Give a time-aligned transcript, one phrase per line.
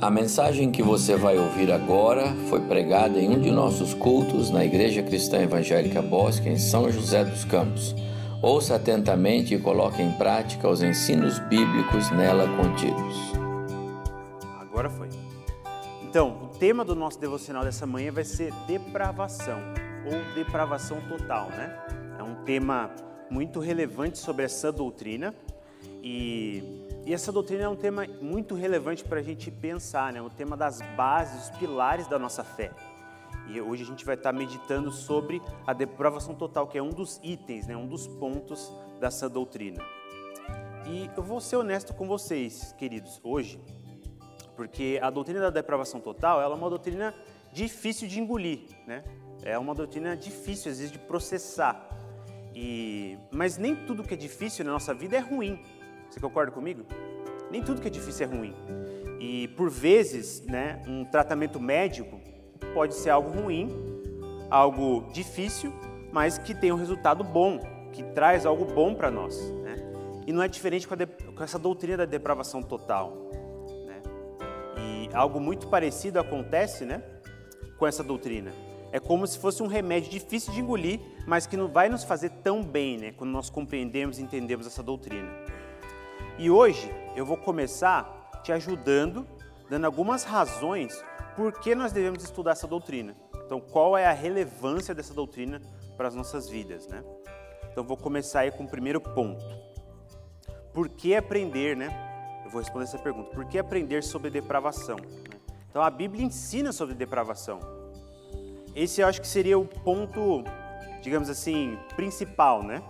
[0.00, 4.64] A mensagem que você vai ouvir agora foi pregada em um de nossos cultos na
[4.64, 7.94] Igreja Cristã Evangélica Bosque, em São José dos Campos.
[8.40, 13.14] Ouça atentamente e coloque em prática os ensinos bíblicos nela contidos.
[14.58, 15.10] Agora foi.
[16.02, 19.60] Então, o tema do nosso devocional dessa manhã vai ser depravação
[20.06, 21.76] ou depravação total, né?
[22.18, 22.90] É um tema
[23.30, 25.34] muito relevante sobre essa doutrina
[26.02, 30.22] e e essa doutrina é um tema muito relevante para a gente pensar, né?
[30.22, 32.70] O tema das bases, os pilares da nossa fé.
[33.48, 37.18] E hoje a gente vai estar meditando sobre a depravação total, que é um dos
[37.20, 37.76] itens, né?
[37.76, 39.82] um dos pontos dessa doutrina.
[40.86, 43.60] E eu vou ser honesto com vocês, queridos, hoje,
[44.54, 47.12] porque a doutrina da depravação total ela é uma doutrina
[47.52, 49.02] difícil de engolir, né?
[49.42, 51.90] É uma doutrina difícil, às vezes, de processar.
[52.54, 53.18] E...
[53.32, 55.60] Mas nem tudo que é difícil na nossa vida é ruim.
[56.10, 56.84] Você concorda comigo?
[57.50, 58.54] Nem tudo que é difícil é ruim.
[59.20, 62.20] E por vezes, né, um tratamento médico
[62.74, 63.70] pode ser algo ruim,
[64.50, 65.72] algo difícil,
[66.12, 67.60] mas que tem um resultado bom,
[67.92, 69.38] que traz algo bom para nós.
[69.62, 69.76] Né?
[70.26, 73.16] E não é diferente com, com, essa doutrina da depravação total.
[73.86, 74.02] Né?
[74.78, 77.02] E algo muito parecido acontece né,
[77.78, 78.52] com essa doutrina.
[78.92, 82.30] É como se fosse um remédio difícil de engolir, mas que não vai nos fazer
[82.42, 85.30] tão bem né, quando nós compreendemos e entendemos essa doutrina.
[86.40, 89.26] E hoje eu vou começar te ajudando,
[89.68, 91.04] dando algumas razões
[91.36, 93.14] por que nós devemos estudar essa doutrina.
[93.44, 95.60] Então, qual é a relevância dessa doutrina
[95.98, 97.04] para as nossas vidas, né?
[97.70, 99.44] Então, vou começar aí com o primeiro ponto.
[100.72, 101.90] Por que aprender, né?
[102.42, 103.34] Eu vou responder essa pergunta.
[103.34, 104.96] Por que aprender sobre depravação?
[105.68, 107.60] Então, a Bíblia ensina sobre depravação.
[108.74, 110.42] Esse eu acho que seria o ponto,
[111.02, 112.82] digamos assim, principal, né?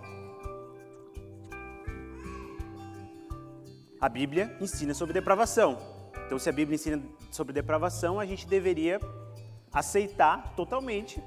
[4.01, 5.77] A Bíblia ensina sobre depravação.
[6.25, 8.99] Então, se a Bíblia ensina sobre depravação, a gente deveria
[9.71, 11.23] aceitar totalmente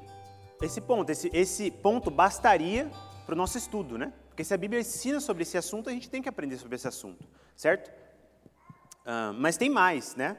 [0.61, 1.09] esse ponto.
[1.09, 2.91] Esse, esse ponto bastaria
[3.25, 4.13] para o nosso estudo, né?
[4.29, 6.89] Porque se a Bíblia ensina sobre esse assunto, a gente tem que aprender sobre esse
[6.89, 7.25] assunto,
[7.55, 7.89] certo?
[9.07, 10.37] Uh, mas tem mais, né?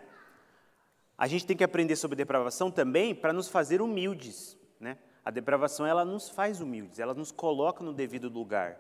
[1.18, 4.98] A gente tem que aprender sobre depravação também para nos fazer humildes, né?
[5.24, 8.78] A depravação ela nos faz humildes, ela nos coloca no devido lugar.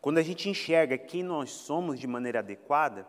[0.00, 3.06] Quando a gente enxerga quem nós somos de maneira adequada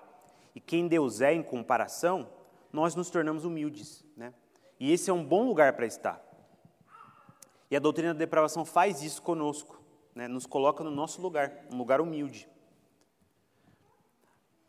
[0.53, 2.29] e quem Deus é em comparação,
[2.71, 4.03] nós nos tornamos humildes.
[4.15, 4.33] Né?
[4.79, 6.21] E esse é um bom lugar para estar.
[7.69, 9.81] E a doutrina da depravação faz isso conosco,
[10.13, 10.27] né?
[10.27, 12.49] nos coloca no nosso lugar, um lugar humilde.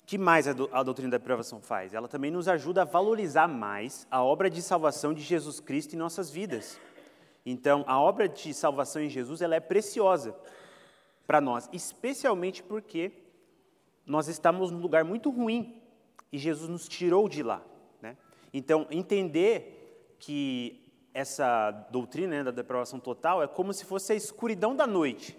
[0.04, 1.92] O que mais a, do, a doutrina da depravação faz?
[1.92, 5.98] Ela também nos ajuda a valorizar mais a obra de salvação de Jesus Cristo em
[5.98, 6.78] nossas vidas.
[7.44, 10.36] Então, a obra de salvação em Jesus ela é preciosa
[11.26, 13.12] para nós, especialmente porque
[14.06, 15.80] nós estamos num lugar muito ruim
[16.32, 17.62] e Jesus nos tirou de lá.
[18.00, 18.16] Né?
[18.52, 20.82] Então, entender que
[21.14, 25.38] essa doutrina né, da depravação total é como se fosse a escuridão da noite.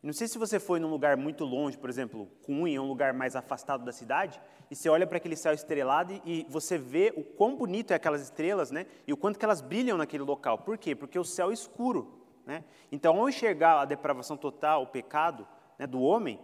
[0.00, 3.34] Não sei se você foi num lugar muito longe, por exemplo, Cunha, um lugar mais
[3.34, 4.40] afastado da cidade,
[4.70, 8.22] e você olha para aquele céu estrelado e você vê o quão bonito é aquelas
[8.22, 8.86] estrelas, né?
[9.06, 10.58] E o quanto que elas brilham naquele local.
[10.58, 10.94] Por quê?
[10.94, 12.17] Porque o céu é escuro.
[12.48, 12.64] Né?
[12.90, 15.46] Então, ao enxergar a depravação total, o pecado
[15.78, 16.40] né, do homem,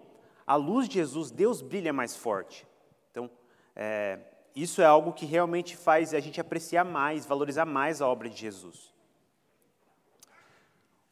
[0.47, 2.67] a luz de Jesus, Deus brilha mais forte.
[3.11, 3.31] Então,
[3.75, 4.19] é,
[4.55, 8.37] isso é algo que realmente faz a gente apreciar mais, valorizar mais a obra de
[8.37, 8.93] Jesus.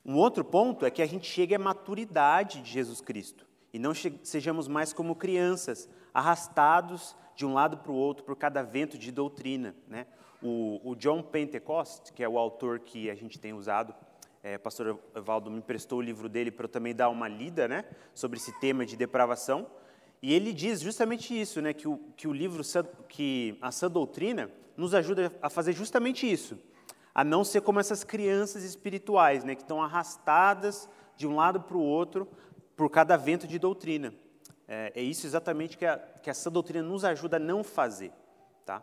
[0.05, 3.95] Um outro ponto é que a gente chegue à maturidade de Jesus Cristo e não
[3.95, 9.11] sejamos mais como crianças, arrastados de um lado para o outro por cada vento de
[9.11, 9.75] doutrina.
[9.89, 10.07] Né?
[10.43, 13.95] O, o John Pentecost, que é o autor que a gente tem usado
[14.43, 17.85] é, pastor Evaldo me emprestou o livro dele para eu também dar uma lida né,
[18.13, 19.69] sobre esse tema de depravação.
[20.21, 22.63] E ele diz justamente isso, né, que, o, que o livro,
[23.09, 26.59] que a sã doutrina, nos ajuda a fazer justamente isso.
[27.15, 31.77] A não ser como essas crianças espirituais, né, que estão arrastadas de um lado para
[31.77, 32.27] o outro
[32.75, 34.13] por cada vento de doutrina.
[34.67, 38.13] É, é isso exatamente que a, que a sã doutrina nos ajuda a não fazer.
[38.65, 38.83] Tá?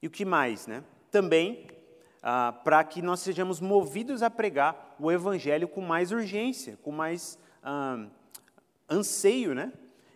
[0.00, 0.68] E o que mais?
[0.68, 0.84] Né?
[1.10, 1.77] Também
[2.22, 7.38] ah, para que nós sejamos movidos a pregar o Evangelho com mais urgência, com mais
[7.62, 8.06] ah,
[8.88, 9.72] anseio, né?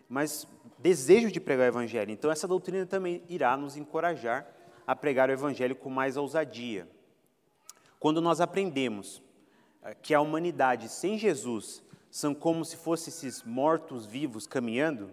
[0.08, 0.46] mais
[0.78, 2.10] desejo de pregar o Evangelho.
[2.10, 4.46] Então, essa doutrina também irá nos encorajar
[4.86, 6.88] a pregar o Evangelho com mais ousadia.
[7.98, 9.22] Quando nós aprendemos
[9.82, 15.10] ah, que a humanidade sem Jesus são como se fossem esses mortos vivos caminhando,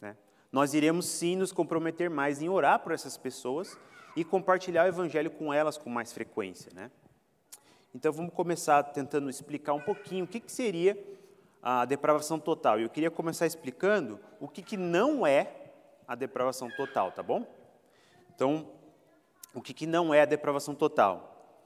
[0.00, 0.16] né?
[0.52, 3.78] nós iremos sim nos comprometer mais em orar por essas pessoas
[4.18, 6.72] e compartilhar o Evangelho com elas com mais frequência.
[6.74, 6.90] Né?
[7.94, 10.98] Então vamos começar tentando explicar um pouquinho o que, que seria
[11.62, 12.80] a depravação total.
[12.80, 15.70] Eu queria começar explicando o que, que não é
[16.06, 17.46] a depravação total, tá bom?
[18.34, 18.68] Então,
[19.54, 21.62] o que, que não é a depravação total?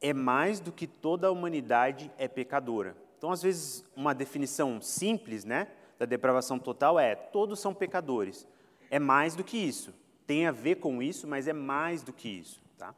[0.00, 2.96] É mais do que toda a humanidade é pecadora.
[3.16, 5.68] Então, às vezes, uma definição simples né,
[6.00, 8.44] da depravação total é: todos são pecadores.
[8.90, 9.94] É mais do que isso.
[10.26, 12.62] Tem a ver com isso, mas é mais do que isso.
[12.78, 12.94] Tá?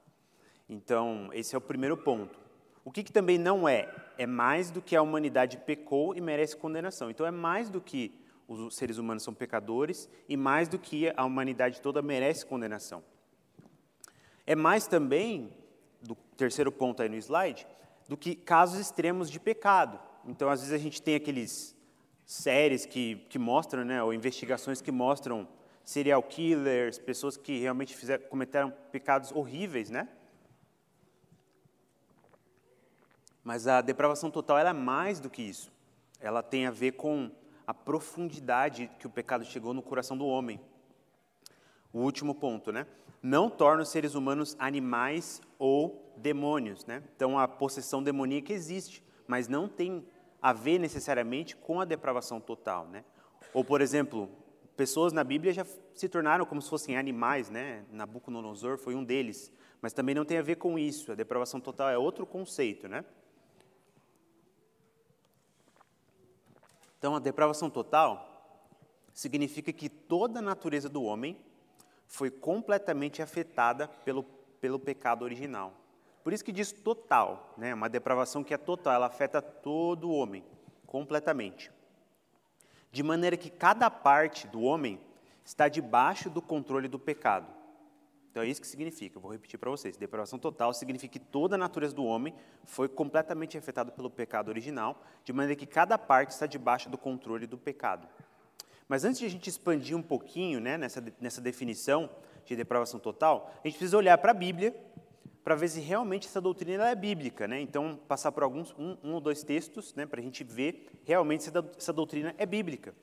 [0.69, 2.39] Então, esse é o primeiro ponto.
[2.85, 3.93] O que, que também não é?
[4.19, 7.11] É mais do que a humanidade pecou e merece condenação.
[7.11, 8.15] Então, é mais do que
[8.47, 13.03] os seres humanos são pecadores e mais do que a humanidade toda merece condenação.
[14.47, 15.51] É mais também,
[16.03, 17.67] do terceiro ponto aí no slide,
[18.07, 19.99] do que casos extremos de pecado.
[20.27, 21.75] Então, às vezes a gente tem aqueles
[22.27, 25.49] séries que, que mostram, né, ou investigações que mostram
[25.85, 30.09] serial killers, pessoas que realmente fizeram, cometeram pecados horríveis, né?
[33.43, 35.71] Mas a depravação total é mais do que isso.
[36.19, 37.31] Ela tem a ver com
[37.67, 40.59] a profundidade que o pecado chegou no coração do homem.
[41.93, 42.87] O último ponto, né?
[43.23, 47.03] Não torna os seres humanos animais ou demônios, né?
[47.15, 50.07] Então a possessão demoníaca existe, mas não tem
[50.41, 53.05] a ver necessariamente com a depravação total, né?
[53.53, 54.31] Ou por exemplo,
[54.77, 57.85] pessoas na Bíblia já se tornaram como se fossem animais, né?
[57.91, 61.13] Nabucodonosor foi um deles, mas também não tem a ver com isso.
[61.13, 63.05] A depravação total é outro conceito, né?
[66.99, 68.35] Então, a depravação total
[69.13, 71.39] significa que toda a natureza do homem
[72.07, 74.23] foi completamente afetada pelo,
[74.61, 75.73] pelo pecado original.
[76.23, 77.75] Por isso que diz total, né?
[77.75, 80.43] uma depravação que é total, ela afeta todo o homem,
[80.87, 81.71] completamente.
[82.95, 85.01] De maneira que cada parte do homem
[85.45, 87.53] está debaixo do controle do pecado.
[88.31, 89.97] Então é isso que significa, eu vou repetir para vocês.
[89.97, 92.33] Depravação total significa que toda a natureza do homem
[92.63, 97.49] foi completamente afetada pelo pecado original, de maneira que cada parte está debaixo do controle
[97.49, 98.07] do pecado.
[98.89, 102.09] Mas antes de a gente expandir um pouquinho né, nessa, nessa definição
[102.47, 104.73] de depravação total, a gente precisa olhar para a Bíblia
[105.45, 107.47] para ver se realmente essa doutrina é bíblica.
[107.47, 107.61] Né?
[107.61, 111.45] Então, passar por alguns, um, um ou dois textos né, para a gente ver realmente
[111.45, 112.95] se essa doutrina é bíblica.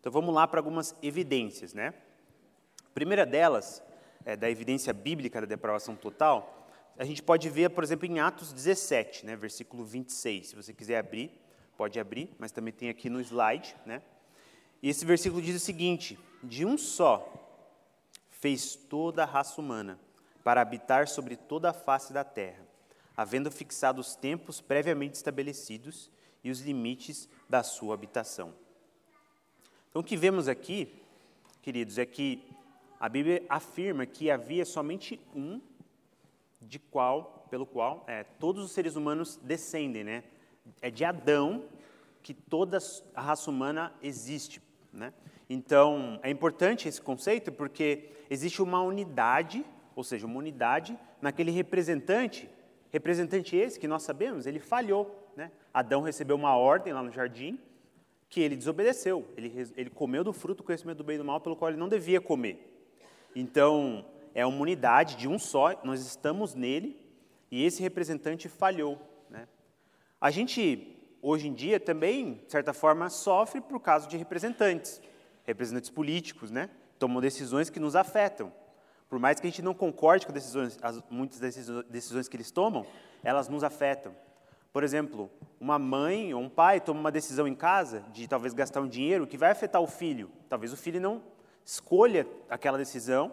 [0.00, 1.72] Então, vamos lá para algumas evidências.
[1.72, 1.94] Né?
[2.84, 3.80] A primeira delas
[4.24, 6.68] é, da evidência bíblica da depravação total,
[6.98, 10.48] a gente pode ver, por exemplo, em Atos 17, né, versículo 26.
[10.48, 11.30] Se você quiser abrir,
[11.76, 13.76] pode abrir, mas também tem aqui no slide.
[13.86, 14.02] Né?
[14.82, 17.32] E esse versículo diz o seguinte: De um só
[18.30, 20.00] fez toda a raça humana
[20.46, 22.64] para habitar sobre toda a face da terra,
[23.16, 26.08] havendo fixado os tempos previamente estabelecidos
[26.44, 28.54] e os limites da sua habitação.
[29.90, 31.02] Então, o que vemos aqui,
[31.60, 32.48] queridos, é que
[33.00, 35.60] a Bíblia afirma que havia somente um
[36.62, 40.22] de qual, pelo qual é, todos os seres humanos descendem, né?
[40.80, 41.64] É de Adão
[42.22, 42.78] que toda
[43.16, 44.62] a raça humana existe,
[44.92, 45.12] né?
[45.50, 49.66] Então, é importante esse conceito porque existe uma unidade,
[49.96, 52.48] ou seja, uma unidade naquele representante,
[52.92, 55.50] representante esse que nós sabemos, ele falhou, né?
[55.72, 57.58] Adão recebeu uma ordem lá no jardim
[58.28, 61.40] que ele desobedeceu, ele, ele comeu do fruto do conhecimento do bem e do mal
[61.40, 62.58] pelo qual ele não devia comer.
[63.34, 64.04] Então,
[64.34, 67.00] é uma unidade de um só, nós estamos nele
[67.50, 69.00] e esse representante falhou.
[69.30, 69.48] Né?
[70.20, 75.00] A gente, hoje em dia, também, de certa forma, sofre por causa de representantes,
[75.44, 76.68] representantes políticos, né?
[76.98, 78.52] tomam decisões que nos afetam.
[79.08, 81.38] Por mais que a gente não concorde com decisões, as, muitas
[81.88, 82.84] decisões que eles tomam,
[83.22, 84.14] elas nos afetam.
[84.72, 88.80] Por exemplo, uma mãe ou um pai toma uma decisão em casa de talvez gastar
[88.80, 90.30] um dinheiro que vai afetar o filho.
[90.48, 91.22] Talvez o filho não
[91.64, 93.32] escolha aquela decisão,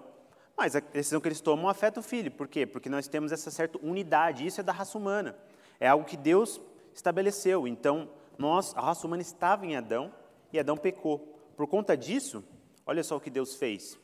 [0.55, 2.31] mas a decisão que eles tomam afeta o filho.
[2.31, 2.65] Por quê?
[2.65, 5.35] Porque nós temos essa certa unidade, isso é da raça humana.
[5.79, 6.61] É algo que Deus
[6.93, 7.67] estabeleceu.
[7.67, 10.13] Então, nós, a raça humana estava em Adão
[10.51, 11.19] e Adão pecou.
[11.57, 12.43] Por conta disso,
[12.85, 13.99] olha só o que Deus fez.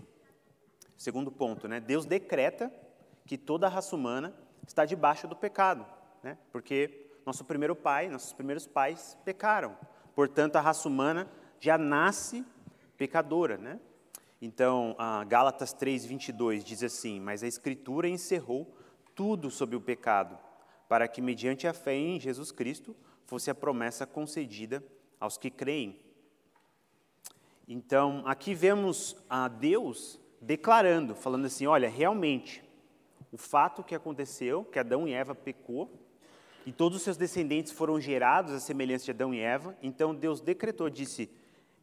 [1.00, 1.79] Segundo ponto, né?
[1.79, 2.70] Deus decreta
[3.25, 4.36] que toda a raça humana
[4.68, 5.86] está debaixo do pecado,
[6.22, 6.38] né?
[6.51, 9.77] Porque nosso primeiro pai, nossos primeiros pais pecaram.
[10.13, 12.46] Portanto, a raça humana já nasce
[12.98, 13.79] pecadora, né?
[14.41, 14.94] Então,
[15.29, 18.75] Gálatas 3, 22 diz assim: Mas a Escritura encerrou
[19.15, 20.38] tudo sobre o pecado,
[20.89, 24.84] para que, mediante a fé em Jesus Cristo, fosse a promessa concedida
[25.18, 25.98] aos que creem.
[27.65, 32.63] Então, aqui vemos a Deus declarando, falando assim: olha, realmente,
[33.31, 35.91] o fato que aconteceu, que Adão e Eva pecou,
[36.65, 40.41] e todos os seus descendentes foram gerados à semelhança de Adão e Eva, então Deus
[40.41, 41.29] decretou, disse: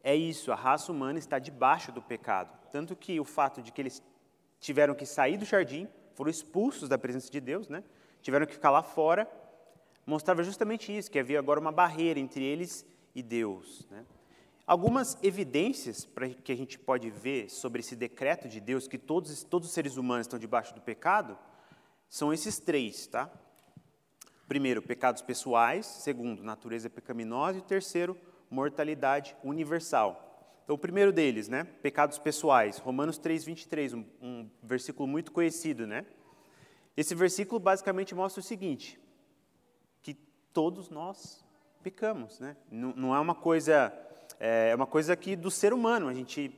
[0.03, 2.57] é isso, a raça humana está debaixo do pecado.
[2.71, 4.03] Tanto que o fato de que eles
[4.61, 7.85] tiveram que sair do jardim, foram expulsos da presença de Deus, né?
[8.23, 9.29] tiveram que ficar lá fora,
[10.07, 13.87] mostrava justamente isso, que havia agora uma barreira entre eles e Deus.
[13.91, 14.05] Né?
[14.67, 19.45] Algumas evidências para que a gente pode ver sobre esse decreto de Deus que todos,
[19.45, 21.39] todos os seres humanos estão debaixo do pecado
[22.09, 23.31] são esses três, tá?
[24.49, 25.87] Primeiro, pecados pessoais.
[25.87, 27.59] Segundo, natureza pecaminosa.
[27.59, 28.17] E terceiro,
[28.49, 30.23] mortalidade universal.
[30.65, 31.65] Então, o primeiro deles, né?
[31.65, 32.79] Pecados pessoais.
[32.79, 36.07] Romanos 3, 23, um, um versículo muito conhecido, né?
[36.97, 39.01] Esse versículo basicamente mostra o seguinte:
[40.03, 40.15] que
[40.53, 41.45] todos nós
[41.83, 42.57] pecamos, né?
[42.71, 43.93] Não é uma coisa,
[44.39, 46.09] é uma coisa aqui do ser humano.
[46.09, 46.53] A gente,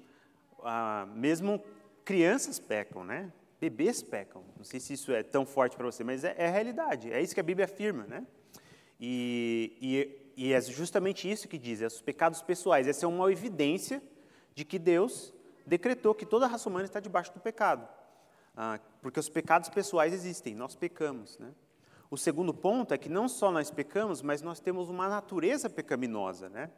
[0.65, 1.63] ah, mesmo
[2.05, 3.33] crianças pecam, né?
[3.61, 4.43] Bebês pecam.
[4.57, 7.13] Não sei se isso é tão forte para você, mas é, é, a realidade.
[7.13, 8.27] É isso que a Bíblia afirma, né?
[9.01, 9.77] E,
[10.37, 12.87] e, e é justamente isso que diz, é os pecados pessoais.
[12.87, 14.03] Essa é uma evidência
[14.55, 15.33] de que Deus
[15.67, 17.87] decretou que toda a raça humana está debaixo do pecado.
[18.57, 21.39] Ah, porque os pecados pessoais existem, nós pecamos.
[21.39, 21.53] Né?
[22.11, 26.49] O segundo ponto é que não só nós pecamos, mas nós temos uma natureza pecaminosa.
[26.49, 26.71] Né?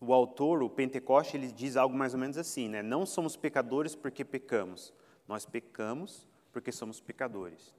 [0.00, 2.82] O autor, o Pentecoste, ele diz algo mais ou menos assim: né?
[2.82, 4.92] não somos pecadores porque pecamos,
[5.28, 7.74] nós pecamos porque somos pecadores.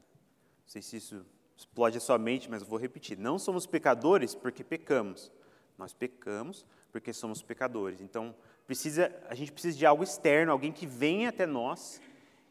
[0.62, 1.26] Não sei se isso
[1.58, 5.32] explode a sua mente, mas eu vou repetir: não somos pecadores porque pecamos,
[5.78, 8.02] nós pecamos porque somos pecadores.
[8.02, 8.36] Então,
[8.68, 12.02] precisa, a gente precisa de algo externo, alguém que venha até nós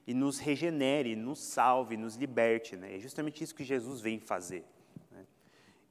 [0.07, 2.77] e nos regenere, nos salve, nos liberte.
[2.77, 2.97] Né?
[2.97, 4.65] É justamente isso que Jesus vem fazer.
[5.11, 5.25] Né?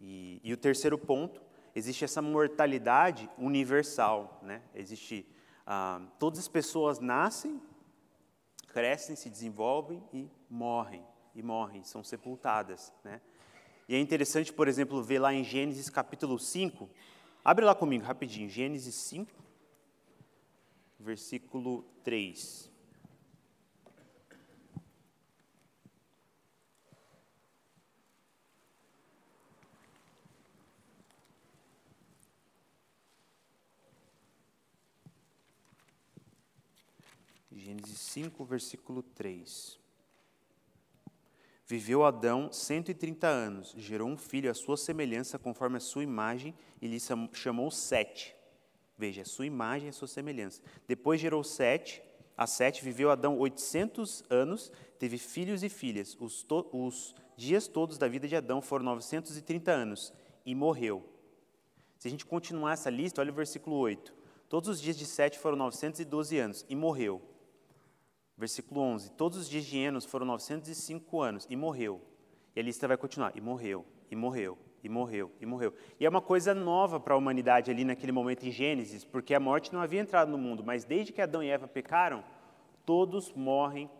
[0.01, 1.41] E, e, o terceiro ponto,
[1.75, 4.39] existe essa mortalidade universal.
[4.43, 4.61] Né?
[4.73, 5.25] Existe,
[5.65, 7.61] ah, todas as pessoas nascem,
[8.67, 11.03] crescem, se desenvolvem e morrem,
[11.35, 12.93] e morrem, são sepultadas.
[13.03, 13.21] Né?
[13.87, 16.89] E é interessante, por exemplo, ver lá em Gênesis capítulo 5,
[17.43, 19.31] abre lá comigo rapidinho, Gênesis 5,
[20.99, 22.68] versículo 3.
[37.59, 39.77] Gênesis 5, versículo 3.
[41.67, 46.87] Viveu Adão 130 anos, gerou um filho à sua semelhança, conforme a sua imagem, e
[46.87, 46.97] lhe
[47.33, 48.33] chamou Sete.
[48.97, 50.61] Veja, a sua imagem e a sua semelhança.
[50.87, 52.01] Depois gerou Sete,
[52.37, 56.15] a Sete viveu Adão 800 anos, teve filhos e filhas.
[56.19, 60.13] Os, to os dias todos da vida de Adão foram 930 anos,
[60.45, 61.05] e morreu.
[61.97, 64.13] Se a gente continuar essa lista, olha o versículo 8.
[64.47, 67.21] Todos os dias de Sete foram 912 anos, e morreu.
[68.39, 72.01] Versículo 11: Todos os dias de Enos foram 905 anos e morreu.
[72.55, 75.73] E a lista vai continuar: e morreu, e morreu, e morreu, e morreu.
[75.99, 79.41] E é uma coisa nova para a humanidade ali naquele momento em Gênesis, porque a
[79.41, 82.23] morte não havia entrado no mundo, mas desde que Adão e Eva pecaram,
[82.85, 83.91] todos morrem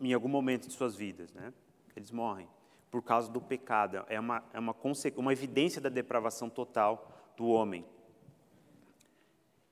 [0.00, 1.52] em algum momento de suas vidas, né?
[1.94, 2.48] Eles morrem
[2.90, 4.06] por causa do pecado.
[4.08, 4.74] É uma, é uma,
[5.16, 7.84] uma evidência da depravação total do homem.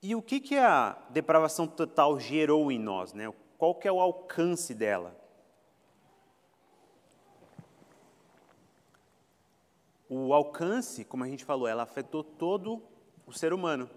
[0.03, 3.15] E o que, que a depravação total gerou em nós?
[3.15, 3.33] Né?
[3.59, 5.17] Qual que é o alcance dela?
[10.09, 12.83] O alcance, como a gente falou, ela afetou todo
[13.27, 13.91] o ser humano.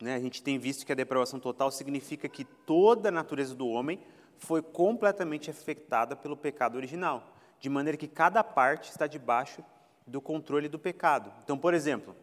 [0.00, 0.14] Né?
[0.14, 4.00] A gente tem visto que a depravação total significa que toda a natureza do homem
[4.38, 9.64] foi completamente afetada pelo pecado original, de maneira que cada parte está debaixo
[10.06, 11.32] do controle do pecado.
[11.42, 12.14] Então, por exemplo,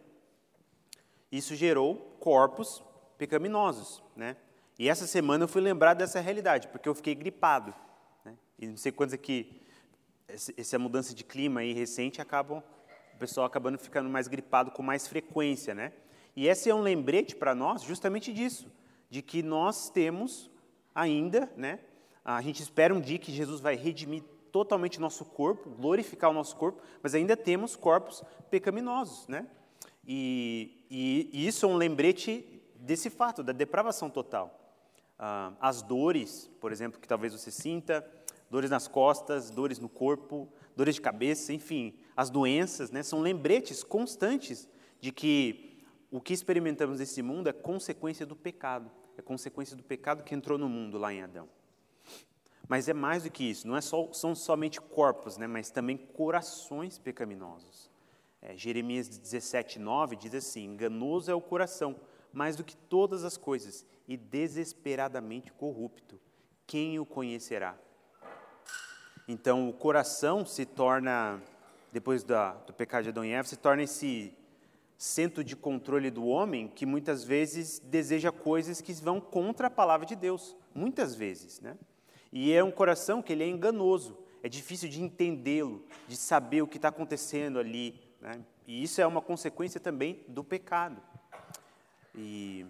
[1.30, 2.82] isso gerou corpos
[3.18, 4.36] pecaminosos, né?
[4.82, 7.72] E essa semana eu fui lembrado dessa realidade, porque eu fiquei gripado.
[8.24, 8.34] Né?
[8.58, 9.62] E não sei quantos aqui,
[10.26, 12.60] essa mudança de clima aí recente, acabam,
[13.14, 15.72] o pessoal acabando ficando mais gripado com mais frequência.
[15.72, 15.92] Né?
[16.34, 18.66] E esse é um lembrete para nós justamente disso,
[19.08, 20.50] de que nós temos
[20.92, 21.78] ainda, né,
[22.24, 26.56] a gente espera um dia que Jesus vai redimir totalmente nosso corpo, glorificar o nosso
[26.56, 29.28] corpo, mas ainda temos corpos pecaminosos.
[29.28, 29.46] Né?
[30.04, 34.58] E, e, e isso é um lembrete desse fato, da depravação total.
[35.18, 38.04] Ah, as dores, por exemplo, que talvez você sinta,
[38.50, 43.82] dores nas costas, dores no corpo, dores de cabeça, enfim, as doenças, né, são lembretes
[43.82, 44.68] constantes
[45.00, 50.22] de que o que experimentamos nesse mundo é consequência do pecado, é consequência do pecado
[50.22, 51.48] que entrou no mundo lá em Adão.
[52.68, 55.96] Mas é mais do que isso, não é só, são somente corpos, né, mas também
[55.96, 57.90] corações pecaminosos.
[58.42, 61.94] É, Jeremias 17, 9 diz assim: enganoso é o coração,
[62.32, 66.20] mais do que todas as coisas, e desesperadamente corrupto.
[66.66, 67.76] Quem o conhecerá?
[69.28, 71.40] Então, o coração se torna,
[71.92, 74.34] depois da, do pecado de Adão e Eva, se torna esse
[74.96, 80.06] centro de controle do homem que muitas vezes deseja coisas que vão contra a palavra
[80.06, 80.56] de Deus.
[80.74, 81.76] Muitas vezes, né?
[82.32, 86.66] E é um coração que ele é enganoso, é difícil de entendê-lo, de saber o
[86.66, 88.00] que está acontecendo ali.
[88.20, 88.40] Né?
[88.66, 91.02] E isso é uma consequência também do pecado.
[92.14, 92.66] E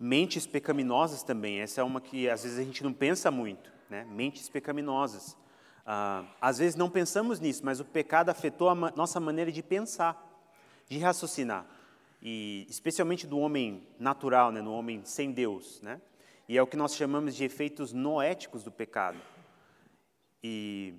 [0.00, 4.06] mentes pecaminosas também, essa é uma que às vezes a gente não pensa muito, né?
[4.10, 5.36] Mentes pecaminosas.
[5.84, 9.62] Ah, às vezes não pensamos nisso, mas o pecado afetou a ma nossa maneira de
[9.62, 10.22] pensar,
[10.88, 11.66] de raciocinar,
[12.22, 14.60] e especialmente do homem natural, né?
[14.60, 16.00] No homem sem Deus, né?
[16.48, 19.18] E é o que nós chamamos de efeitos noéticos do pecado.
[20.42, 20.94] E,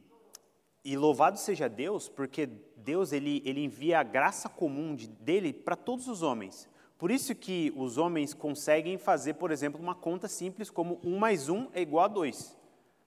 [0.86, 5.75] e louvado seja Deus, porque Deus ele, ele envia a graça comum de, dele para
[5.75, 6.70] todos os homens.
[7.00, 11.48] Por isso que os homens conseguem fazer, por exemplo, uma conta simples como 1 mais
[11.48, 12.58] 1 é igual a 2.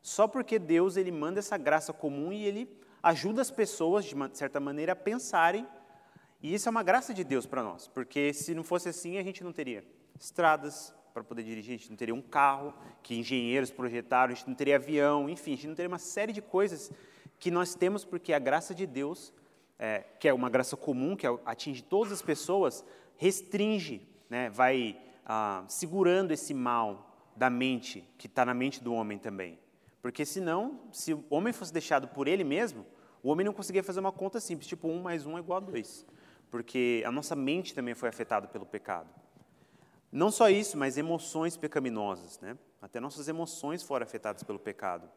[0.00, 2.68] Só porque Deus ele manda essa graça comum e ele
[3.02, 5.66] ajuda as pessoas, de certa maneira, a pensarem.
[6.42, 9.22] E isso é uma graça de Deus para nós, porque se não fosse assim, a
[9.22, 9.84] gente não teria
[10.18, 12.72] estradas, para poder dirigir, a gente não teria um carro
[13.02, 16.32] que engenheiros projetaram, a gente não teria avião, enfim, a gente não teria uma série
[16.32, 16.90] de coisas
[17.38, 19.32] que nós temos porque a graça de Deus,
[19.78, 22.84] é, que é uma graça comum, que atinge todas as pessoas,
[23.22, 29.16] restringe, né, vai ah, segurando esse mal da mente, que está na mente do homem
[29.16, 29.60] também.
[30.02, 32.84] Porque senão, se o homem fosse deixado por ele mesmo,
[33.22, 35.60] o homem não conseguia fazer uma conta simples, tipo 1 mais 1 é igual a
[35.60, 36.04] 2.
[36.50, 39.08] Porque a nossa mente também foi afetada pelo pecado.
[40.10, 42.40] Não só isso, mas emoções pecaminosas.
[42.40, 42.58] Né?
[42.80, 45.08] Até nossas emoções foram afetadas pelo pecado.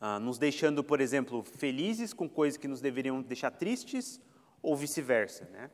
[0.00, 4.20] Ah, nos deixando, por exemplo, felizes com coisas que nos deveriam deixar tristes
[4.60, 5.44] ou vice-versa.
[5.52, 5.70] Né?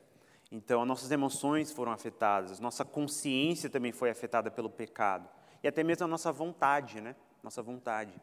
[0.50, 5.28] Então, as nossas emoções foram afetadas, nossa consciência também foi afetada pelo pecado.
[5.62, 7.16] E até mesmo a nossa vontade, né?
[7.42, 8.14] Nossa vontade.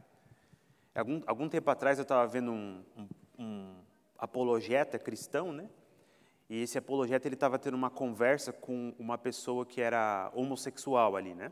[0.95, 3.07] Algum, algum tempo atrás eu estava vendo um, um,
[3.43, 3.75] um
[4.17, 5.69] apologeta cristão, né?
[6.49, 11.33] E esse apologeta ele estava tendo uma conversa com uma pessoa que era homossexual ali,
[11.33, 11.51] né?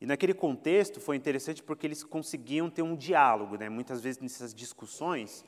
[0.00, 3.68] E naquele contexto foi interessante porque eles conseguiam ter um diálogo, né?
[3.68, 5.44] Muitas vezes nessas discussões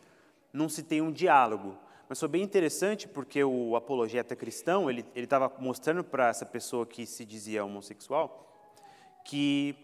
[0.52, 1.76] não se tem um diálogo,
[2.08, 7.04] mas foi bem interessante porque o apologeta cristão ele estava mostrando para essa pessoa que
[7.06, 8.44] se dizia homossexual
[9.24, 9.76] que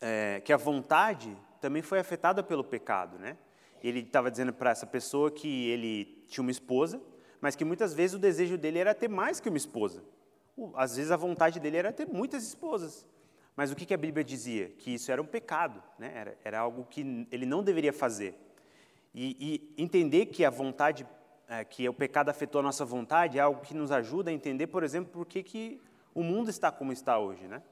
[0.00, 3.36] é, que a vontade também foi afetada pelo pecado, né?
[3.82, 7.00] Ele estava dizendo para essa pessoa que ele tinha uma esposa
[7.40, 10.02] mas que muitas vezes o desejo dele era ter mais que uma esposa.
[10.74, 13.06] Às vezes a vontade dele era ter muitas esposas.
[13.54, 14.68] Mas o que a Bíblia dizia?
[14.70, 16.12] Que isso era um pecado, né?
[16.14, 18.34] era, era algo que ele não deveria fazer.
[19.14, 21.06] E, e entender que a vontade,
[21.48, 24.66] é, que o pecado afetou a nossa vontade, é algo que nos ajuda a entender,
[24.66, 25.80] por exemplo, por que, que
[26.14, 27.46] o mundo está como está hoje.
[27.46, 27.62] Né?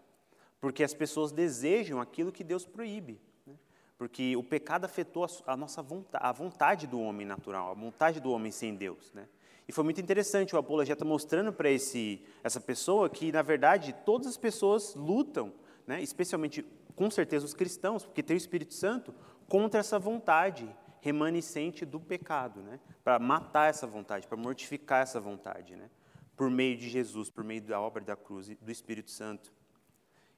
[0.61, 3.21] Porque as pessoas desejam aquilo que Deus proíbe.
[3.47, 3.55] Né?
[3.99, 8.31] Porque o pecado afetou a, nossa vontade, a vontade do homem natural, a vontade do
[8.31, 9.13] homem sem Deus.
[9.13, 9.27] Né?
[9.67, 14.37] E foi muito interessante o apologeta mostrando para essa pessoa que, na verdade, todas as
[14.37, 15.53] pessoas lutam,
[15.87, 19.15] né, especialmente, com certeza, os cristãos, porque tem o Espírito Santo,
[19.49, 20.69] contra essa vontade
[21.05, 25.91] remanescente do pecado, né, para matar essa vontade, para mortificar essa vontade, né,
[26.37, 29.53] por meio de Jesus, por meio da obra da cruz e do Espírito Santo.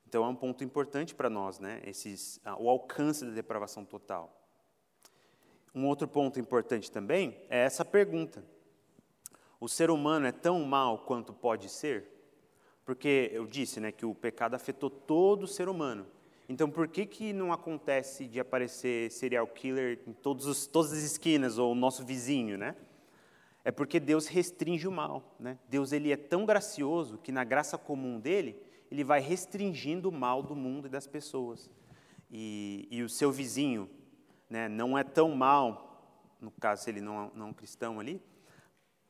[0.09, 4.43] Então é um ponto importante para nós, né, esses, o alcance da depravação total.
[5.75, 8.43] Um outro ponto importante também é essa pergunta
[9.59, 12.09] o ser humano é tão mal quanto pode ser?
[12.85, 16.07] Porque eu disse né, que o pecado afetou todo o ser humano.
[16.49, 21.03] Então, por que, que não acontece de aparecer serial killer em todos os, todas as
[21.03, 22.77] esquinas, ou o nosso vizinho, né?
[23.65, 25.35] É porque Deus restringe o mal.
[25.41, 25.59] Né?
[25.69, 28.57] Deus ele é tão gracioso que, na graça comum dele,
[28.91, 31.69] ele vai restringindo o mal do mundo e das pessoas.
[32.31, 33.91] E, e o seu vizinho
[34.49, 37.99] né, não é tão mal, no caso, se ele não é, não é um cristão
[37.99, 38.23] ali,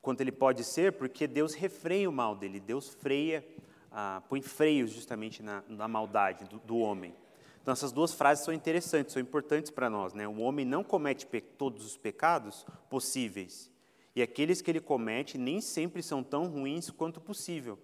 [0.01, 3.47] quanto ele pode ser, porque Deus refreia o mal dele, Deus freia,
[3.91, 7.15] ah, põe freios justamente na, na maldade do, do, homem.
[7.67, 10.15] Então, essas duas frases são interessantes, são importantes para nós.
[10.15, 10.29] Né?
[10.29, 11.27] O homem não comete
[11.59, 13.69] todos os pecados possíveis,
[14.15, 17.77] e aqueles que ele comete nem sempre são tão ruins quanto possível.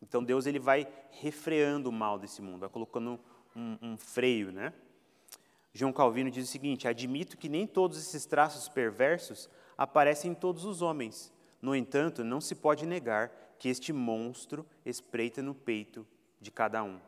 [0.00, 3.20] Então, Deus ele vai refreando o mal desse mundo, vai colocando
[3.54, 4.50] um, um freio.
[4.50, 4.72] Né?
[5.74, 10.64] João Calvino diz o seguinte: admito que nem todos esses traços perversos aparecem em todos
[10.64, 16.06] os homens, no entanto, não se pode negar que este monstro espreita no peito
[16.40, 16.98] de cada um.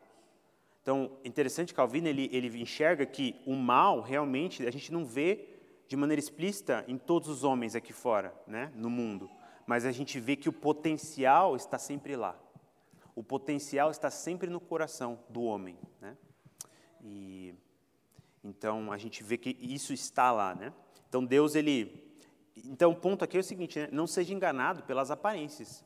[0.87, 5.45] Então, interessante, Calvino ele, ele enxerga que o mal realmente a gente não vê
[5.85, 9.29] de maneira explícita em todos os homens aqui fora, né, no mundo,
[9.65, 12.39] mas a gente vê que o potencial está sempre lá.
[13.13, 16.15] O potencial está sempre no coração do homem, né?
[17.03, 17.53] E
[18.41, 20.71] então a gente vê que isso está lá, né?
[21.09, 22.15] Então Deus ele
[22.55, 23.89] então, o ponto aqui é o seguinte: né?
[23.91, 25.83] não seja enganado pelas aparências.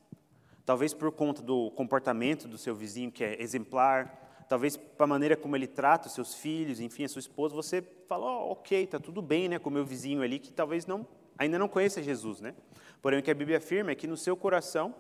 [0.64, 5.38] Talvez por conta do comportamento do seu vizinho, que é exemplar, talvez para a maneira
[5.38, 9.00] como ele trata os seus filhos, enfim, a sua esposa, você fala: oh, ok, está
[9.00, 12.42] tudo bem né, com o meu vizinho ali, que talvez não, ainda não conheça Jesus.
[12.42, 12.54] Né?
[13.02, 14.94] Porém, o que a Bíblia afirma é que no seu coração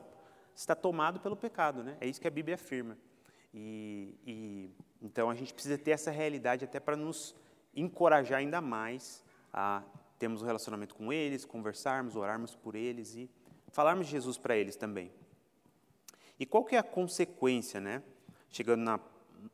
[0.55, 1.97] está tomado pelo pecado, né?
[1.99, 2.97] É isso que a Bíblia afirma.
[3.53, 4.69] E, e
[5.01, 7.35] então a gente precisa ter essa realidade até para nos
[7.75, 9.83] encorajar ainda mais a
[10.17, 13.29] termos um relacionamento com eles, conversarmos, orarmos por eles e
[13.67, 15.11] falarmos de Jesus para eles também.
[16.39, 18.01] E qual que é a consequência, né?
[18.49, 18.99] Chegando na,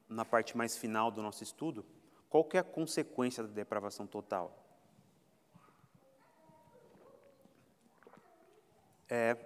[0.09, 1.85] na parte mais final do nosso estudo,
[2.29, 4.63] qual é a consequência da depravação total?
[9.09, 9.37] É,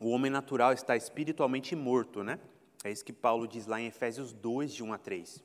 [0.00, 2.40] o homem natural está espiritualmente morto, né?
[2.82, 5.42] É isso que Paulo diz lá em Efésios 2, de 1 a 3.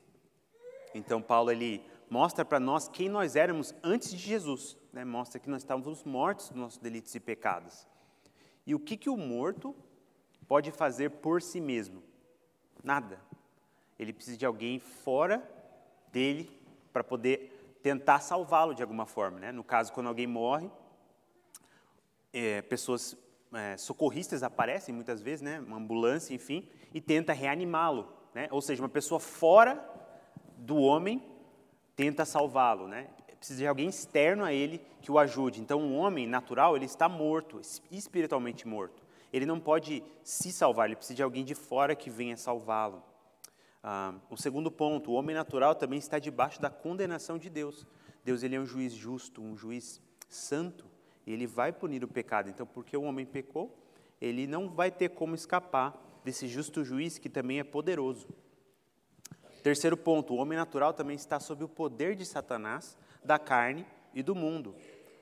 [0.92, 5.04] Então, Paulo ele mostra para nós quem nós éramos antes de Jesus, né?
[5.04, 7.86] mostra que nós estávamos mortos dos nossos delitos e pecados.
[8.66, 9.76] E o que, que o morto
[10.48, 12.02] pode fazer por si mesmo?
[12.82, 13.27] Nada.
[13.98, 15.42] Ele precisa de alguém fora
[16.12, 16.50] dele
[16.92, 19.38] para poder tentar salvá-lo de alguma forma.
[19.38, 19.52] Né?
[19.52, 20.70] No caso, quando alguém morre,
[22.32, 23.16] é, pessoas
[23.52, 25.60] é, socorristas aparecem muitas vezes, né?
[25.60, 28.12] uma ambulância, enfim, e tenta reanimá-lo.
[28.34, 28.48] Né?
[28.50, 29.82] Ou seja, uma pessoa fora
[30.56, 31.22] do homem
[31.96, 32.86] tenta salvá-lo.
[32.86, 33.08] Né?
[33.38, 35.60] Precisa de alguém externo a ele que o ajude.
[35.60, 39.02] Então, um homem natural, ele está morto, espiritualmente morto.
[39.32, 43.02] Ele não pode se salvar, ele precisa de alguém de fora que venha salvá-lo.
[43.82, 47.86] Ah, o segundo ponto, o homem natural também está debaixo da condenação de Deus.
[48.24, 50.84] Deus ele é um juiz justo, um juiz santo,
[51.26, 52.48] e ele vai punir o pecado.
[52.48, 53.76] Então, porque o homem pecou,
[54.20, 58.28] ele não vai ter como escapar desse justo juiz que também é poderoso.
[59.62, 64.22] Terceiro ponto, o homem natural também está sob o poder de Satanás, da carne e
[64.22, 64.74] do mundo.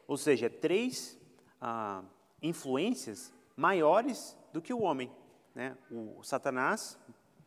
[0.06, 1.18] Ou seja, três
[1.60, 2.02] ah,
[2.42, 5.10] influências maiores do que o homem.
[5.54, 5.76] Né?
[5.90, 6.98] O Satanás,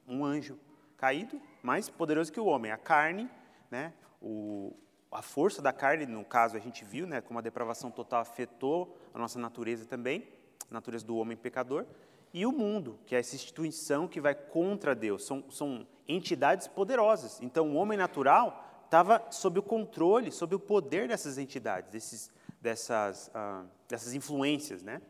[0.07, 0.57] um anjo
[0.99, 2.71] caído, mais poderoso que o homem.
[2.71, 3.29] A carne,
[3.71, 3.93] né?
[4.21, 4.75] o,
[5.11, 8.97] a força da carne, no caso a gente viu, né, como a depravação total afetou
[9.13, 10.27] a nossa natureza também,
[10.69, 11.85] a natureza do homem pecador,
[12.31, 17.41] e o mundo, que é essa instituição que vai contra Deus, são, são entidades poderosas.
[17.41, 22.31] Então o homem natural estava sob o controle, sob o poder dessas entidades, desses,
[22.61, 25.01] dessas, ah, dessas influências, né?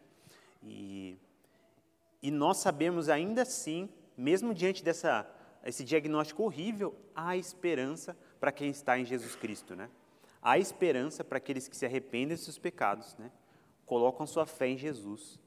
[0.64, 1.18] E,
[2.22, 5.26] e nós sabemos ainda assim, mesmo diante dessa
[5.64, 9.90] esse diagnóstico horrível, há esperança para quem está em Jesus Cristo, né?
[10.42, 13.32] Há esperança para aqueles que se arrependem dos seus pecados, né?
[13.86, 15.40] Colocam sua fé em Jesus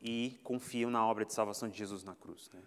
[0.00, 2.60] e confiam na obra de salvação de Jesus na cruz, né?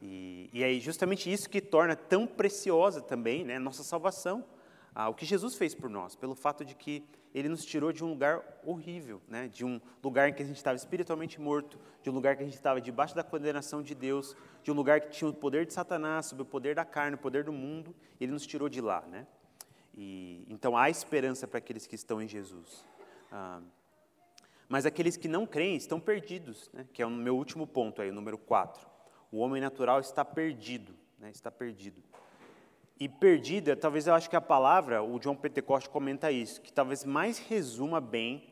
[0.00, 4.44] E, e é justamente isso que torna tão preciosa também, né, nossa salvação,
[4.98, 7.04] ah, o que Jesus fez por nós, pelo fato de que
[7.34, 10.56] Ele nos tirou de um lugar horrível, né, de um lugar em que a gente
[10.56, 14.34] estava espiritualmente morto, de um lugar que a gente estava debaixo da condenação de Deus,
[14.62, 17.18] de um lugar que tinha o poder de Satanás, sob o poder da carne, o
[17.18, 19.26] poder do mundo, Ele nos tirou de lá, né?
[19.94, 22.82] E, então há esperança para aqueles que estão em Jesus.
[23.30, 23.60] Ah,
[24.66, 26.86] mas aqueles que não creem estão perdidos, né?
[26.90, 28.88] que é o meu último ponto aí, o número 4.
[29.30, 31.30] O homem natural está perdido, né?
[31.30, 32.02] está perdido.
[32.98, 37.04] E perdida, talvez eu acho que a palavra, o John Pentecoste comenta isso, que talvez
[37.04, 38.48] mais resuma bem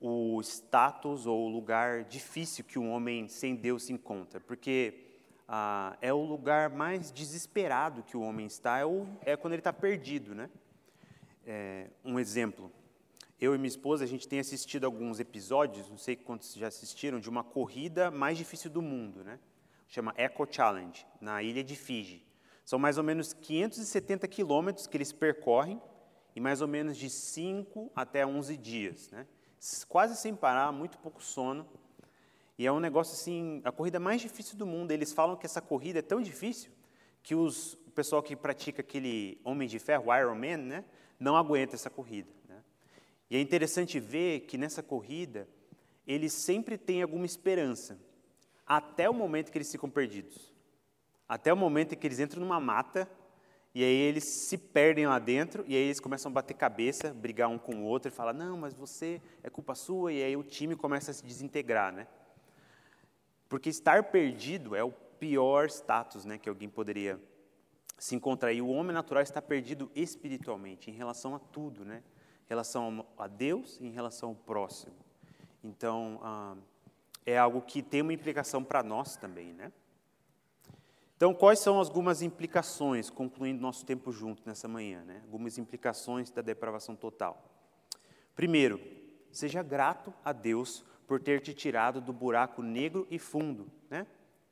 [0.00, 5.06] o status ou o lugar difícil que um homem sem Deus se encontra, porque
[5.48, 9.60] ah, é o lugar mais desesperado que o homem está, é, o, é quando ele
[9.60, 10.50] está perdido, né?
[11.44, 12.70] É, um exemplo,
[13.40, 17.20] eu e minha esposa, a gente tem assistido alguns episódios, não sei quantos já assistiram,
[17.20, 19.38] de uma corrida mais difícil do mundo, né?
[19.88, 22.25] Chama Eco Challenge, na ilha de Fiji.
[22.66, 25.80] São mais ou menos 570 quilômetros que eles percorrem
[26.34, 29.24] em mais ou menos de 5 até 11 dias, né?
[29.88, 31.64] Quase sem parar, muito pouco sono.
[32.58, 34.90] E é um negócio assim, a corrida mais difícil do mundo.
[34.90, 36.72] Eles falam que essa corrida é tão difícil
[37.22, 40.84] que os, o pessoal que pratica aquele Homem de Ferro, Iron Man, né,
[41.20, 42.30] não aguenta essa corrida.
[42.48, 42.56] Né?
[43.30, 45.48] E é interessante ver que nessa corrida
[46.04, 47.96] eles sempre têm alguma esperança,
[48.66, 50.55] até o momento que eles ficam perdidos.
[51.28, 53.08] Até o momento em que eles entram numa mata
[53.74, 57.48] e aí eles se perdem lá dentro e aí eles começam a bater cabeça, brigar
[57.48, 60.12] um com o outro e falar: "Não, mas você é culpa sua".
[60.12, 62.06] E aí o time começa a se desintegrar, né?
[63.48, 67.20] Porque estar perdido é o pior status né, que alguém poderia
[67.98, 68.52] se encontrar.
[68.52, 72.02] E o homem natural está perdido espiritualmente, em relação a tudo, né?
[72.46, 74.94] em relação a Deus e em relação ao próximo.
[75.62, 76.56] Então, ah,
[77.24, 79.52] é algo que tem uma implicação para nós também.
[79.52, 79.72] Né?
[81.16, 85.02] Então, quais são algumas implicações, concluindo nosso tempo junto nessa manhã?
[85.02, 85.22] Né?
[85.22, 87.42] Algumas implicações da depravação total.
[88.34, 88.78] Primeiro,
[89.32, 93.66] seja grato a Deus por ter te tirado do buraco negro e fundo.
[93.88, 94.06] Né?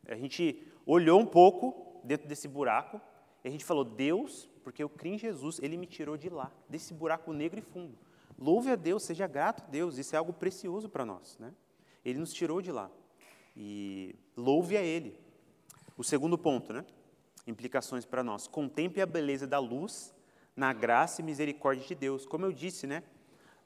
[0.09, 2.98] A gente olhou um pouco dentro desse buraco
[3.44, 6.50] e a gente falou: Deus, porque eu criei em Jesus, Ele me tirou de lá,
[6.66, 7.98] desse buraco negro e fundo.
[8.38, 11.37] Louve a Deus, seja grato a Deus, isso é algo precioso para nós.
[11.38, 11.53] Né?
[12.03, 12.90] Ele nos tirou de lá.
[13.55, 15.23] e louve a Ele.
[15.96, 16.85] O segundo ponto, né?
[17.46, 18.48] Implicações para nós.
[18.48, 20.12] Contemple a beleza da luz
[20.57, 22.26] na graça e misericórdia de Deus.
[22.26, 23.02] Como eu disse, né?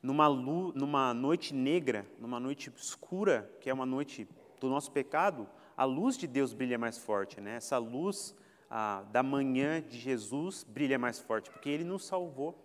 [0.03, 4.29] Numa, numa noite negra, numa noite escura, que é uma noite
[4.61, 7.57] do nosso pecado, a luz de Deus brilha mais forte, né?
[7.57, 8.35] Essa luz
[8.71, 12.63] ah, da manhã de Jesus brilha mais forte, porque Ele nos salvou,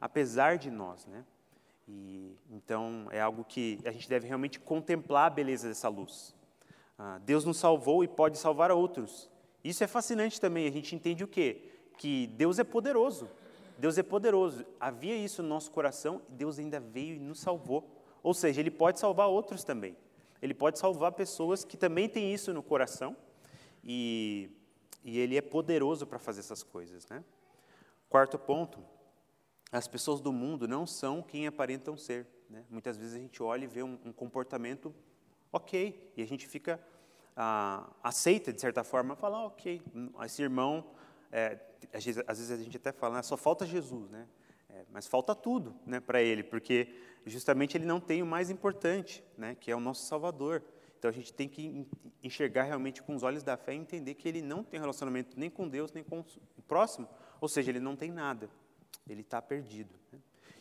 [0.00, 1.24] apesar de nós, né?
[1.88, 6.34] E, então, é algo que a gente deve realmente contemplar a beleza dessa luz.
[7.02, 9.30] Ah, Deus nos salvou e pode salvar outros.
[9.64, 10.68] Isso é fascinante também.
[10.68, 11.72] A gente entende o quê?
[11.96, 13.30] Que Deus é poderoso.
[13.78, 14.66] Deus é poderoso.
[14.78, 17.90] Havia isso no nosso coração e Deus ainda veio e nos salvou.
[18.22, 19.96] Ou seja, Ele pode salvar outros também.
[20.42, 23.16] Ele pode salvar pessoas que também têm isso no coração
[23.82, 24.50] e,
[25.02, 27.08] e Ele é poderoso para fazer essas coisas.
[27.08, 27.24] Né?
[28.10, 28.78] Quarto ponto:
[29.72, 32.26] as pessoas do mundo não são quem aparentam ser.
[32.50, 32.62] Né?
[32.68, 34.94] Muitas vezes a gente olha e vê um, um comportamento
[35.52, 36.80] ok, e a gente fica
[37.36, 39.82] ah, aceita de certa forma, falar ok,
[40.24, 40.84] esse irmão,
[41.32, 41.58] é,
[41.92, 44.26] às, vezes, às, vezes, a gente até fala, né, só falta Jesus, né?
[44.68, 46.94] É, mas falta tudo, né, para ele, porque
[47.26, 50.62] justamente ele não tem o mais importante, né, que é o nosso Salvador.
[50.98, 51.86] Então a gente tem que
[52.22, 55.48] enxergar realmente com os olhos da fé e entender que ele não tem relacionamento nem
[55.48, 57.08] com Deus nem com o próximo,
[57.40, 58.50] ou seja, ele não tem nada
[59.12, 59.90] ele está perdido.
[60.12, 60.18] Né?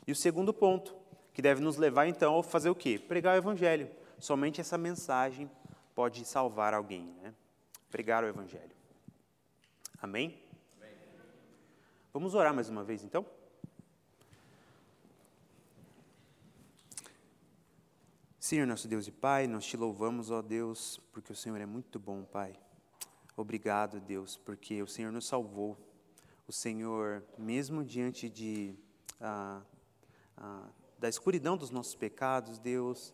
[0.08, 0.96] E o segundo ponto,
[1.34, 3.00] que deve nos levar então a fazer o quê?
[3.00, 3.90] Pregar o Evangelho.
[4.20, 5.50] Somente essa mensagem
[5.96, 7.06] pode salvar alguém.
[7.22, 7.34] Né?
[7.90, 8.76] Pregar o Evangelho.
[10.02, 10.42] Amém?
[12.12, 13.26] Vamos orar mais uma vez então?
[18.40, 22.00] Senhor, nosso Deus e Pai, nós te louvamos, ó Deus, porque o Senhor é muito
[22.00, 22.60] bom, Pai.
[23.38, 25.78] Obrigado, Deus, porque o Senhor nos salvou
[26.48, 28.76] o Senhor, mesmo diante de,
[29.22, 29.62] ah,
[30.36, 33.14] ah, da escuridão dos nossos pecados, Deus,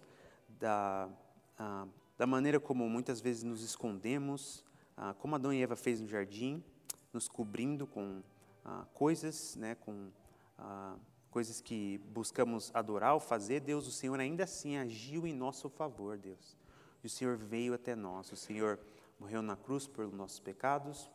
[0.60, 1.10] da,
[1.58, 1.88] ah,
[2.18, 4.64] da maneira como muitas vezes nos escondemos,
[4.98, 6.64] ah, como Adão e Eva fez no jardim,
[7.12, 8.22] nos cobrindo com
[8.64, 10.10] ah, coisas, né, com
[10.58, 10.96] ah,
[11.30, 16.18] coisas que buscamos adorar ou fazer, Deus, o Senhor ainda assim agiu em nosso favor,
[16.18, 16.58] Deus.
[17.04, 18.80] E o Senhor veio até nós, o Senhor
[19.20, 21.10] morreu na cruz por nossos pecados,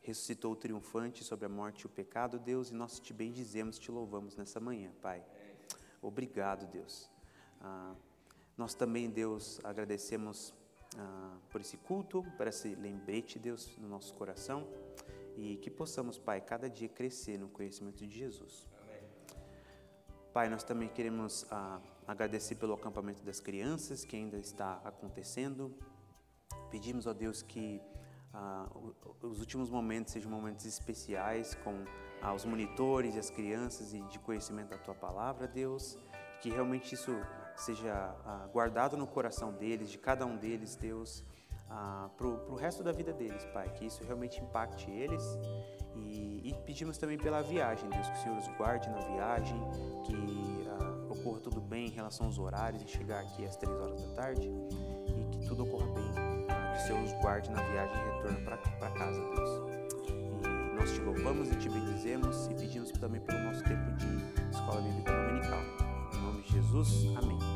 [0.00, 4.36] ressuscitou triunfante sobre a morte e o pecado, Deus, e nós te bendizemos, te louvamos
[4.36, 5.22] nessa manhã, Pai.
[6.00, 7.10] Obrigado, Deus.
[7.60, 7.94] Ah,
[8.56, 10.54] nós também, Deus, agradecemos
[10.96, 14.66] ah, por esse culto, por esse lembrete, Deus, no nosso coração,
[15.36, 18.66] e que possamos, Pai, cada dia crescer no conhecimento de Jesus.
[20.32, 25.74] Pai, nós também queremos ah, agradecer pelo acampamento das crianças que ainda está acontecendo.
[26.70, 27.80] Pedimos, ó Deus, que
[28.34, 28.68] ah,
[29.22, 31.84] os últimos momentos sejam momentos especiais com
[32.20, 35.98] ah, os monitores e as crianças e de conhecimento da Tua Palavra, Deus.
[36.42, 37.12] Que realmente isso
[37.62, 37.92] seja
[38.24, 41.24] ah, guardado no coração deles, de cada um deles, Deus,
[41.68, 43.68] ah, para o resto da vida deles, Pai.
[43.70, 45.22] Que isso realmente impacte eles.
[45.94, 49.58] E, e, pedimos também pela viagem, Deus, que o Senhor os guarde na viagem,
[50.04, 54.02] que ah, ocorra tudo bem em relação aos horários e chegar aqui às três horas
[54.02, 56.36] da tarde e que tudo ocorra bem
[56.76, 59.50] que o Senhor os guarde na viagem e retorno para casa, Deus.
[60.08, 64.80] E nós te louvamos e te bendizemos e pedimos também pelo nosso tempo de escola
[64.82, 65.75] bíblica dominical.
[66.72, 67.06] Jesus.
[67.16, 67.55] Amém.